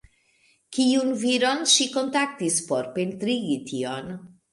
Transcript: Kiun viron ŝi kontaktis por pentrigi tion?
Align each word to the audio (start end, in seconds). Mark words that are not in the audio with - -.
Kiun 0.77 1.11
viron 1.23 1.61
ŝi 1.73 1.85
kontaktis 1.97 2.57
por 2.71 2.89
pentrigi 2.97 3.59
tion? 3.69 4.09